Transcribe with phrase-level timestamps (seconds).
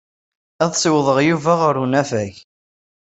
[0.63, 2.33] Ad ssiwḍeɣ Yuba ɣer unafag.